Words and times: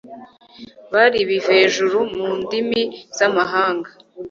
bari 0.93 1.17
ibivejuru 1.23 1.97
mu 2.15 2.29
ndimi 2.41 2.81
z'amahanga 3.17 3.89